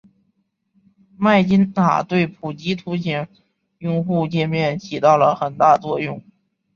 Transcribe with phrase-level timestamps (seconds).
[1.15, 3.27] 麦金塔对普及图形
[3.77, 6.23] 用户界面起到了很大作用。